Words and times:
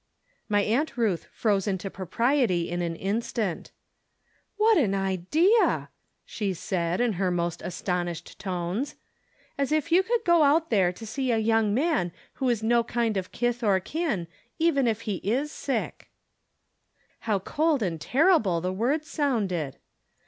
My 0.49 0.61
Aunt 0.63 0.97
Ruth 0.97 1.27
froze 1.31 1.67
into 1.67 1.91
propriety 1.91 2.71
in 2.71 2.81
an 2.81 2.95
in 2.95 3.21
stant." 3.21 3.69
What 4.57 4.75
an 4.75 4.95
idea!" 4.95 5.89
she 6.25 6.55
said, 6.55 6.99
in 6.99 7.13
her 7.21 7.29
most 7.29 7.61
aston 7.61 8.07
ished 8.07 8.39
tones." 8.39 8.95
As 9.59 9.71
if 9.71 9.91
you 9.91 10.01
could 10.01 10.23
go 10.25 10.41
out 10.41 10.71
there 10.71 10.91
to 10.91 11.01
56 11.05 11.15
From 11.15 11.23
Different 11.23 11.45
Standpoints. 11.45 11.45
see 11.45 11.49
a 11.51 11.53
young 11.53 11.73
man 11.99 12.11
who 12.33 12.49
is 12.49 12.63
no 12.63 12.83
kind 12.83 13.15
of 13.15 13.31
kith 13.31 13.63
or 13.63 13.79
kin, 13.79 14.27
even 14.57 14.87
if 14.87 15.01
he 15.01 15.17
is 15.17 15.51
sick." 15.51 16.09
How 17.19 17.37
cold 17.37 17.83
and 17.83 18.03
horrible 18.03 18.59
the 18.59 18.73
words 18.73 19.07
sounded. 19.07 19.77